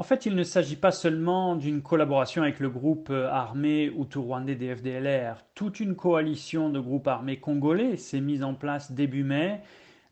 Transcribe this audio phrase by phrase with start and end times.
[0.00, 4.76] En fait, il ne s'agit pas seulement d'une collaboration avec le groupe armé Hutu-Rwandais des
[4.76, 5.44] FDLR.
[5.56, 9.60] Toute une coalition de groupes armés congolais s'est mise en place début mai.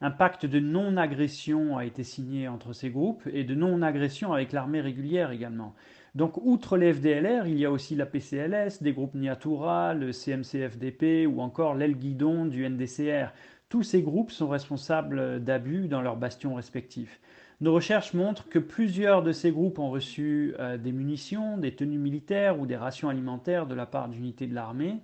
[0.00, 4.80] Un pacte de non-agression a été signé entre ces groupes et de non-agression avec l'armée
[4.80, 5.72] régulière également.
[6.16, 11.28] Donc, outre les FDLR, il y a aussi la PCLS, des groupes Niatura, le CMCFDP
[11.28, 13.32] ou encore l'aile guidon du NDCR.
[13.68, 17.20] Tous ces groupes sont responsables d'abus dans leurs bastions respectifs.
[17.60, 21.98] Nos recherches montrent que plusieurs de ces groupes ont reçu euh, des munitions, des tenues
[21.98, 25.00] militaires ou des rations alimentaires de la part d'unités de l'armée.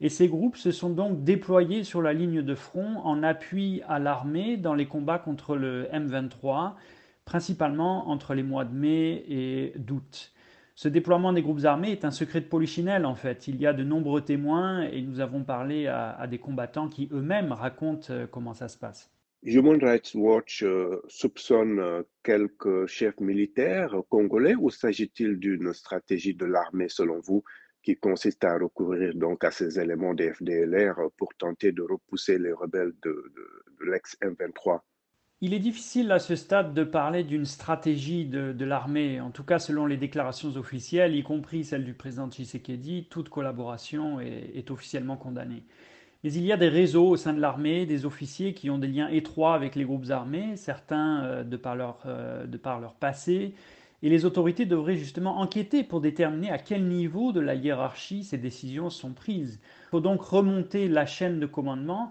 [0.00, 3.98] Et ces groupes se sont donc déployés sur la ligne de front en appui à
[3.98, 6.74] l'armée dans les combats contre le M23,
[7.24, 10.32] principalement entre les mois de mai et d'août.
[10.78, 13.48] Ce déploiement des groupes armés est un secret de polichinelle en fait.
[13.48, 17.50] Il y a de nombreux témoins et nous avons parlé à, des combattants qui eux-mêmes
[17.50, 19.10] racontent euh, comment ça se passe.
[19.42, 26.44] Human Rights Watch euh, soupçonne euh, quelques chefs militaires congolais ou s'agit-il d'une stratégie de
[26.44, 27.42] l'armée selon vous
[27.82, 32.52] qui consiste à recourir donc à ces éléments des FDLR pour tenter de repousser les
[32.52, 33.32] rebelles de,
[33.80, 34.78] de l'ex-M23
[35.40, 39.20] il est difficile à ce stade de parler d'une stratégie de, l'armée.
[39.20, 44.18] En tout cas, selon les déclarations officielles, y compris celle du président Tshisekedi, toute collaboration
[44.18, 45.62] est, officiellement condamnée.
[46.24, 48.88] Mais il y a des réseaux au sein de l'armée, des officiers qui ont des
[48.88, 53.54] liens étroits avec les groupes armés, certains euh, de, par euh, de par leur passé,
[54.02, 58.38] et les autorités devraient justement enquêter pour déterminer à quel niveau de la hiérarchie ces
[58.38, 59.60] décisions sont prises.
[59.62, 62.10] Il faut donc remonter la chaîne de commandement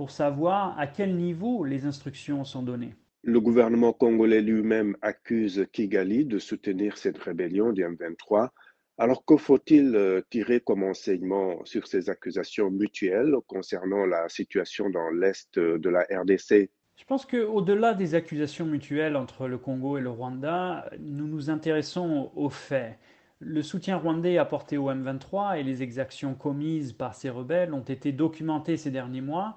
[0.00, 2.94] pour savoir à quel niveau les instructions sont données.
[3.22, 8.48] Le gouvernement congolais lui-même accuse Kigali de soutenir cette rébellion du M23.
[8.96, 15.10] Alors que faut-il euh, tirer comme enseignement sur ces accusations mutuelles concernant la situation dans
[15.10, 20.08] l'est de la RDC Je pense qu'au-delà des accusations mutuelles entre le Congo et le
[20.08, 22.96] Rwanda, nous nous intéressons aux faits.
[23.38, 28.12] Le soutien rwandais apporté au M23 et les exactions commises par ces rebelles ont été
[28.12, 29.56] documentés ces derniers mois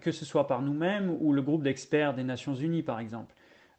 [0.00, 3.34] que ce soit par nous-mêmes ou le groupe d'experts des Nations Unies, par exemple.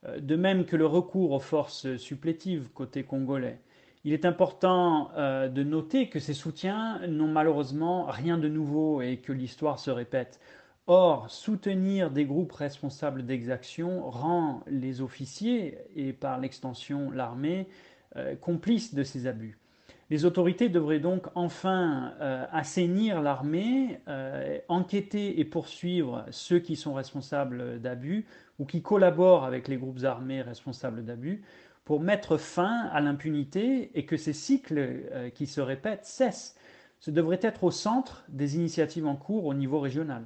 [0.07, 3.59] Euh, de même que le recours aux forces supplétives côté congolais.
[4.03, 9.17] Il est important euh, de noter que ces soutiens n'ont malheureusement rien de nouveau et
[9.17, 10.39] que l'histoire se répète.
[10.87, 17.67] Or, soutenir des groupes responsables d'exactions rend les officiers et par l'extension l'armée
[18.39, 19.57] complices de ces abus.
[20.11, 26.93] Les autorités devraient donc enfin euh, assainir l'armée, euh, enquêter et poursuivre ceux qui sont
[26.93, 28.25] responsables d'abus
[28.59, 31.43] ou qui collaborent avec les groupes armés responsables d'abus
[31.85, 36.55] pour mettre fin à l'impunité et que ces cycles euh, qui se répètent cessent.
[36.99, 40.25] Ce devrait être au centre des initiatives en cours au niveau régional.